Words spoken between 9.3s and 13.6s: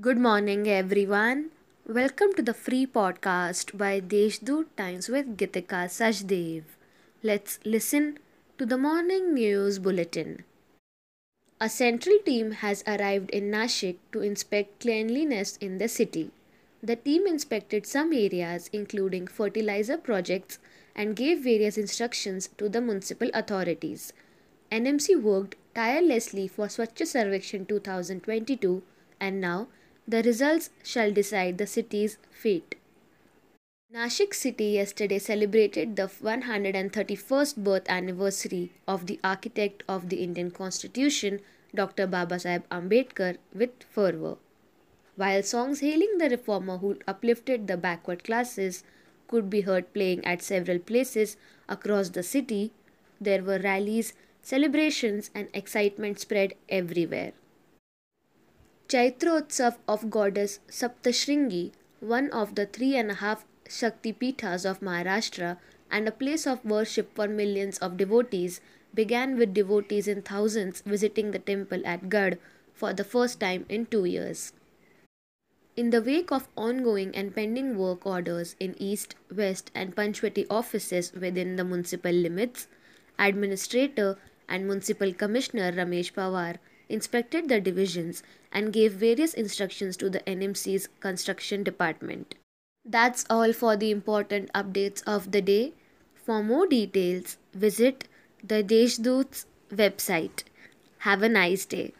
news bulletin. A central team has arrived in